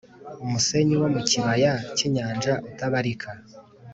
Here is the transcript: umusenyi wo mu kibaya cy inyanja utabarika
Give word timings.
umusenyi 0.45 0.95
wo 1.01 1.07
mu 1.13 1.21
kibaya 1.29 1.73
cy 1.95 2.01
inyanja 2.07 2.53
utabarika 2.69 3.29